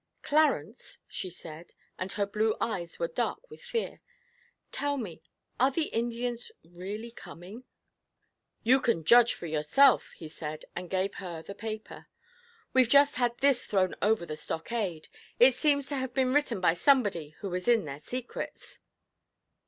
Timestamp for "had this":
13.17-13.67